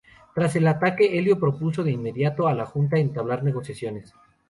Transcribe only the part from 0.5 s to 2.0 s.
el ataque Elío propuso de